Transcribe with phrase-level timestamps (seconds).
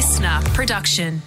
[0.00, 1.20] listener production.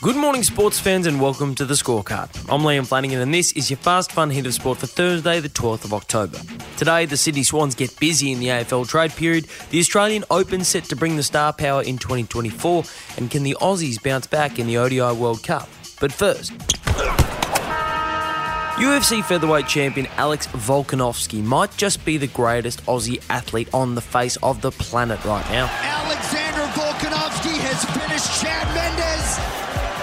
[0.00, 2.28] Good morning, sports fans, and welcome to the scorecard.
[2.52, 5.48] I'm Liam Flanagan, and this is your fast, fun hit of sport for Thursday, the
[5.48, 6.38] 12th of October.
[6.76, 9.46] Today, the Sydney Swans get busy in the AFL trade period.
[9.70, 12.82] The Australian Open set to bring the star power in 2024,
[13.18, 15.68] and can the Aussies bounce back in the ODI World Cup?
[16.00, 16.50] But first,
[18.82, 24.34] UFC featherweight champion Alex Volkanovski might just be the greatest Aussie athlete on the face
[24.42, 25.70] of the planet right now.
[25.82, 26.31] Alexander Volkanovski
[27.72, 29.38] has finished Chad Mendes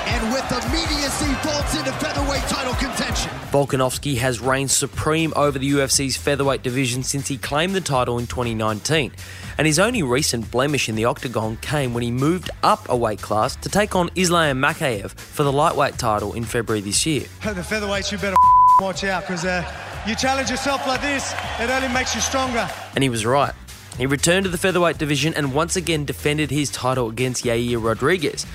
[0.09, 3.29] and with immediacy vaults into featherweight title contention.
[3.51, 8.25] Volkanovski has reigned supreme over the UFC's featherweight division since he claimed the title in
[8.25, 9.11] 2019.
[9.59, 13.21] And his only recent blemish in the octagon came when he moved up a weight
[13.21, 17.25] class to take on Islam Makhachev for the lightweight title in February this year.
[17.43, 18.35] The featherweights, you better
[18.81, 19.63] watch out because uh,
[20.07, 22.67] you challenge yourself like this, it only makes you stronger.
[22.95, 23.53] And he was right.
[23.99, 28.45] He returned to the featherweight division and once again defended his title against Yair Rodriguez.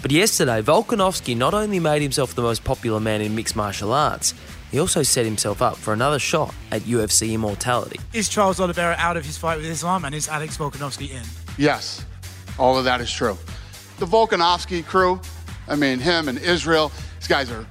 [0.00, 4.32] But yesterday, Volkanovski not only made himself the most popular man in mixed martial arts,
[4.70, 8.00] he also set himself up for another shot at UFC immortality.
[8.14, 11.22] Is Charles Oliveira out of his fight with Islam and is Alex Volkanovski in?
[11.58, 12.02] Yes,
[12.58, 13.36] all of that is true.
[13.98, 15.20] The Volkanovski crew,
[15.68, 17.66] I mean, him and Israel, these guys are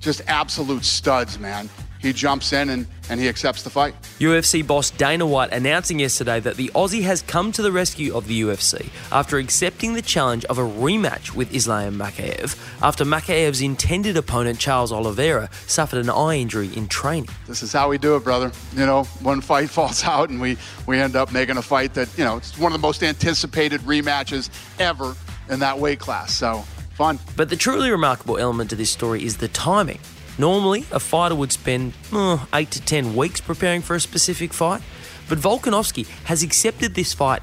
[0.00, 1.70] just absolute studs, man.
[2.04, 3.94] He jumps in and, and he accepts the fight.
[4.18, 8.26] UFC boss Dana White announcing yesterday that the Aussie has come to the rescue of
[8.26, 14.18] the UFC after accepting the challenge of a rematch with Islam Makhachev after Makhachev's intended
[14.18, 17.30] opponent Charles Oliveira suffered an eye injury in training.
[17.46, 18.52] This is how we do it, brother.
[18.74, 22.10] You know, one fight falls out and we, we end up making a fight that,
[22.18, 25.14] you know, it's one of the most anticipated rematches ever
[25.48, 26.34] in that weight class.
[26.34, 27.18] So, fun.
[27.34, 30.00] But the truly remarkable element to this story is the timing.
[30.38, 34.82] Normally, a fighter would spend oh, 8 to 10 weeks preparing for a specific fight,
[35.28, 37.42] but Volkanovski has accepted this fight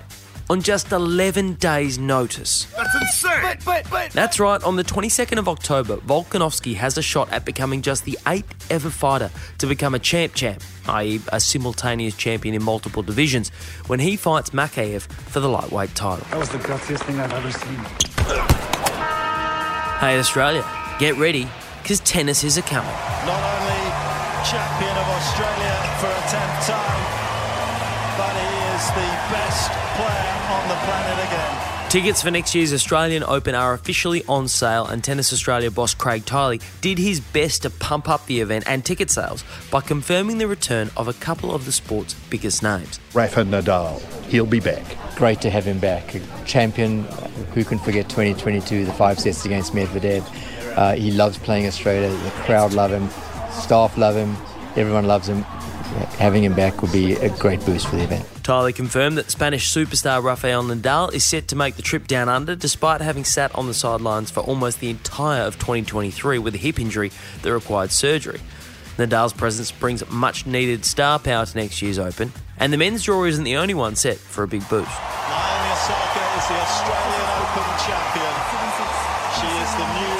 [0.49, 2.65] on just 11 days' notice.
[2.75, 3.41] That's insane.
[3.41, 4.11] But, but, but.
[4.11, 8.17] That's right, on the 22nd of October, Volkanovski has a shot at becoming just the
[8.27, 13.47] eighth ever fighter to become a champ champ, i.e., a simultaneous champion in multiple divisions,
[13.87, 16.27] when he fights Makhachev for the lightweight title.
[16.31, 17.77] That was the gutsiest thing I've ever seen.
[20.01, 20.65] Hey, Australia,
[20.99, 21.47] get ready,
[21.81, 22.91] because tennis is a coming.
[23.25, 23.81] Not only
[24.45, 27.03] champion of Australia for a tenth time,
[28.17, 31.71] but he is the best player on the planet again.
[31.91, 36.23] Tickets for next year's Australian Open are officially on sale, and Tennis Australia boss Craig
[36.23, 40.47] Tiley did his best to pump up the event and ticket sales by confirming the
[40.47, 42.97] return of a couple of the sport's biggest names.
[43.13, 44.85] Rafa Nadal, he'll be back.
[45.17, 46.15] Great to have him back.
[46.15, 47.03] A champion,
[47.53, 50.25] who can forget 2022, the five sets against Medvedev.
[50.75, 52.09] Uh, he loves playing Australia.
[52.09, 53.09] The crowd love him,
[53.51, 54.35] staff love him,
[54.75, 55.43] everyone loves him.
[56.19, 58.23] Having him back would be a great boost for the event.
[58.43, 62.55] Tiley confirmed that Spanish superstar Rafael Nadal is set to make the trip down under
[62.55, 66.79] despite having sat on the sidelines for almost the entire of 2023 with a hip
[66.79, 67.11] injury
[67.41, 68.39] that required surgery.
[68.97, 73.25] Nadal's presence brings much needed star power to next year's Open, and the men's draw
[73.25, 74.89] isn't the only one set for a big boost.
[74.89, 78.70] Naomi Osaka is the Australian Open champion.
[79.41, 80.17] She is the new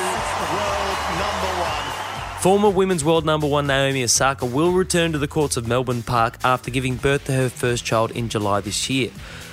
[0.56, 2.42] world number one.
[2.42, 6.40] Former women's world number one Naomi Osaka will return to the courts of Melbourne Park
[6.44, 9.12] after giving birth to her first child in July this year.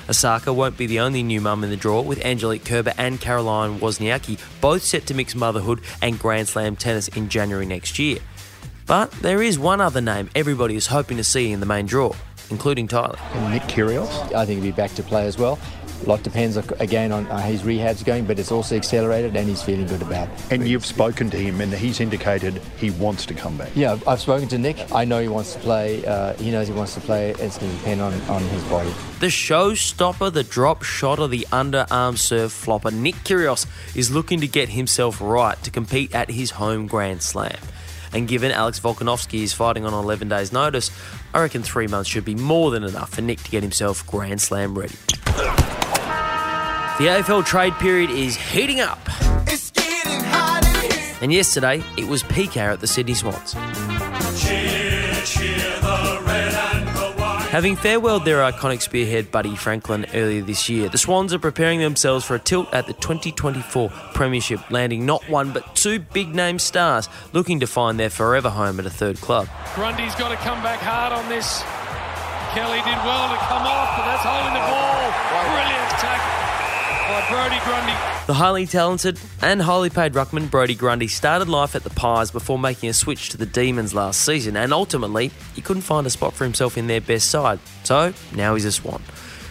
[0.08, 3.78] Osaka won't be the only new mum in the draw, with Angelique Kerber and Caroline
[3.78, 8.20] Wozniacki both set to mix motherhood and Grand Slam tennis in January next year.
[8.86, 12.14] But there is one other name everybody is hoping to see in the main draw,
[12.48, 13.18] including Tiley.
[13.34, 14.32] And Nick Kyrgios.
[14.32, 15.58] I think he'll be back to play as well.
[16.04, 19.62] A lot depends again on how his rehab's going, but it's also accelerated and he's
[19.62, 20.52] feeling good about it.
[20.52, 23.70] And you've spoken to him, and he's indicated he wants to come back.
[23.74, 24.92] Yeah, I've spoken to Nick.
[24.92, 26.04] I know he wants to play.
[26.06, 27.30] Uh, he knows he wants to play.
[27.30, 28.90] It's going to depend on, on his body.
[29.20, 33.66] The showstopper, the drop shotter, the underarm serve flopper, Nick Kyrgios
[33.96, 37.58] is looking to get himself right to compete at his home Grand Slam.
[38.12, 40.90] And given Alex Volkanovski is fighting on 11 days' notice,
[41.34, 44.40] I reckon three months should be more than enough for Nick to get himself Grand
[44.40, 44.94] Slam ready.
[46.98, 48.98] The AFL trade period is heating up.
[49.46, 51.16] It's getting hot in here.
[51.22, 53.52] And yesterday, it was peak hour at the Sydney Swans.
[57.52, 62.24] Having farewelled their iconic spearhead Buddy Franklin earlier this year, the Swans are preparing themselves
[62.24, 67.08] for a tilt at the 2024 Premiership, landing not one but two big name stars
[67.32, 69.46] looking to find their forever home at a third club.
[69.76, 71.62] Grundy's got to come back hard on this.
[72.58, 75.54] Kelly did well to come off, but that's holding the ball.
[75.54, 76.47] Brilliant tackle
[77.08, 77.92] by Brodie Grundy.
[78.26, 82.58] The highly talented and highly paid ruckman Brodie Grundy started life at the Pies before
[82.58, 86.34] making a switch to the Demons last season, and ultimately he couldn't find a spot
[86.34, 87.58] for himself in their best side.
[87.84, 89.02] So now he's a Swan.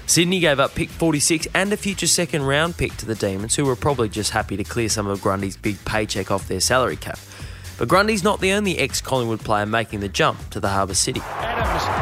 [0.06, 3.66] Sydney gave up pick 46 and a future second round pick to the Demons, who
[3.66, 7.20] were probably just happy to clear some of Grundy's big paycheck off their salary cap.
[7.78, 11.22] But Grundy's not the only ex Collingwood player making the jump to the Harbour City.
[11.22, 11.97] Adams, I'd have a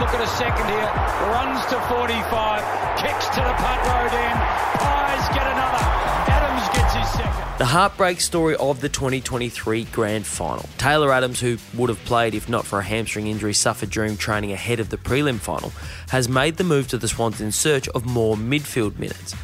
[0.00, 0.90] look at a second here.
[1.28, 4.40] Runs to 45, kicks to the punt road end.
[4.80, 5.84] Pies get another.
[6.32, 7.58] Adams gets his second.
[7.58, 10.66] The heartbreak story of the 2023 Grand Final.
[10.78, 14.52] Taylor Adams, who would have played if not for a hamstring injury suffered during training
[14.52, 15.70] ahead of the prelim final,
[16.08, 19.34] has made the move to the Swans in search of more midfield minutes.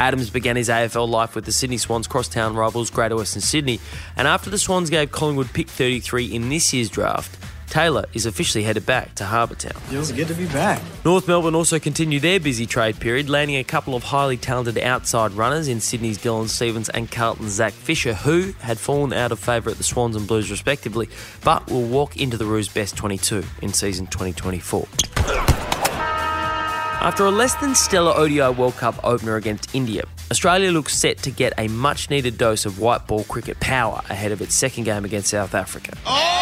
[0.00, 3.78] Adams began his AFL life with the Sydney Swans crosstown rivals Greater Western Sydney,
[4.16, 7.39] and after the Swans gave Collingwood pick 33 in this year's draft,
[7.70, 9.80] Taylor is officially headed back to Harbour Town.
[9.82, 10.82] Feels good to be back.
[11.04, 15.30] North Melbourne also continued their busy trade period, landing a couple of highly talented outside
[15.32, 19.70] runners in Sydney's Dylan Stephens and Carlton's Zac Fisher, who had fallen out of favour
[19.70, 21.08] at the Swans and Blues respectively,
[21.44, 24.88] but will walk into the Roos best 22 in season 2024.
[27.02, 31.30] After a less than stellar ODI World Cup opener against India, Australia looks set to
[31.30, 35.04] get a much needed dose of white ball cricket power ahead of its second game
[35.04, 35.96] against South Africa.
[36.04, 36.39] Oh,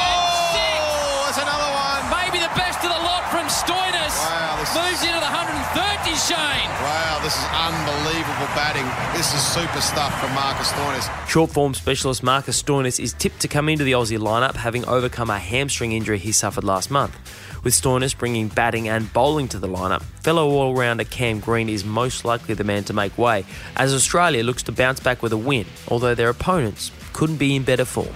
[3.49, 4.17] from Stoinis.
[4.29, 6.69] Wow, this Moves into the 130, Shane.
[6.85, 8.85] Wow, this is unbelievable batting.
[9.17, 11.29] This is super stuff from Marcus Stoinis.
[11.29, 15.31] Short form specialist Marcus Stoinis is tipped to come into the Aussie lineup having overcome
[15.31, 17.17] a hamstring injury he suffered last month.
[17.65, 21.85] With Stoinis bringing batting and bowling to the lineup, fellow all rounder Cam Green is
[21.85, 23.45] most likely the man to make way
[23.77, 27.63] as Australia looks to bounce back with a win, although their opponents couldn't be in
[27.63, 28.15] better form.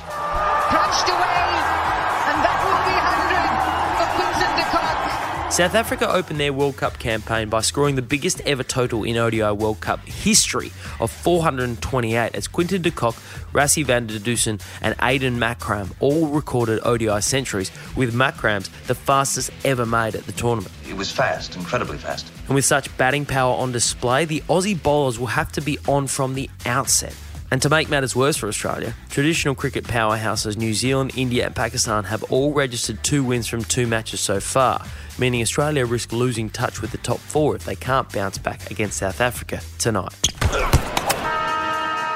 [5.52, 9.52] South Africa opened their World Cup campaign by scoring the biggest ever total in ODI
[9.52, 13.14] World Cup history of 428 as Quinton de Kock,
[13.52, 19.50] Rassie van der Dussen, and Aiden Markram all recorded ODI centuries, with Markram's the fastest
[19.62, 20.72] ever made at the tournament.
[20.88, 22.32] It was fast, incredibly fast.
[22.46, 26.06] And with such batting power on display, the Aussie bowlers will have to be on
[26.06, 27.14] from the outset.
[27.52, 32.04] And to make matters worse for Australia, traditional cricket powerhouses New Zealand, India, and Pakistan
[32.04, 34.82] have all registered two wins from two matches so far,
[35.18, 38.96] meaning Australia risk losing touch with the top four if they can't bounce back against
[38.96, 40.14] South Africa tonight.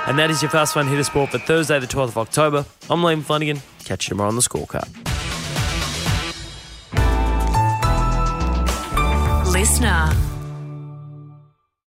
[0.07, 2.65] And that is your Fast One Hitter Sport for Thursday, the 12th of October.
[2.89, 3.61] I'm Liam Flanagan.
[3.85, 4.89] Catch you tomorrow on the scorecard.
[9.53, 10.36] Listener.